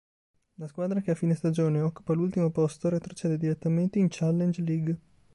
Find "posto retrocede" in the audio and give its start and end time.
2.49-3.37